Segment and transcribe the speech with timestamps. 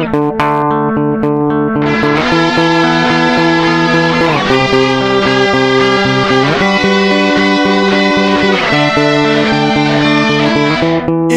[0.00, 0.06] It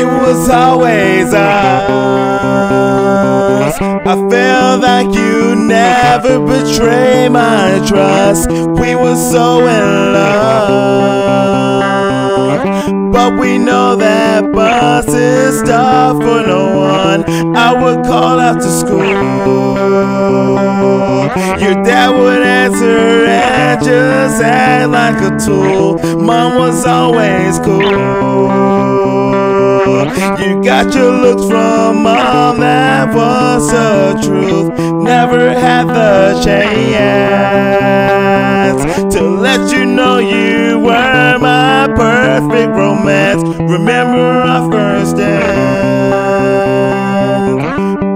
[0.05, 1.89] was always us.
[3.81, 8.49] I felt like you never betrayed my trust.
[8.49, 11.32] We were so in love.
[13.13, 17.55] But we know that buses stop for no one.
[17.55, 19.03] I would call after school.
[21.61, 25.99] Your dad would answer and just act like a tool.
[26.17, 27.83] Mom was always cool.
[30.41, 34.73] You got your looks from mom, that was the truth.
[35.03, 38.42] Never had the chance
[39.13, 43.43] to let you know you were my perfect romance.
[43.59, 45.53] Remember our first dance.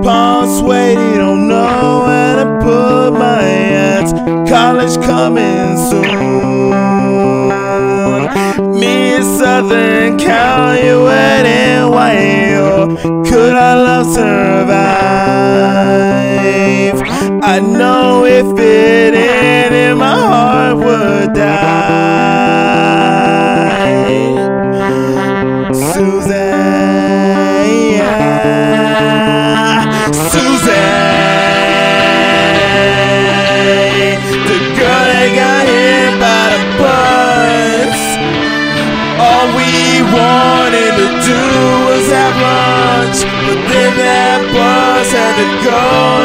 [0.04, 4.12] Palms sweaty, don't know where to put my hands.
[4.50, 6.72] College coming soon.
[8.80, 12.98] Me and Southern Cal, you and wild.
[13.28, 14.88] Could our love survive?
[17.44, 18.77] I know if it
[30.18, 30.74] Susan,
[34.50, 38.02] the girl that got hit by the bus.
[39.22, 41.42] All we wanted to do
[41.86, 46.17] was have lunch, but then that bus had to go.